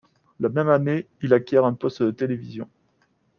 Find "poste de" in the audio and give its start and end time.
1.75-2.09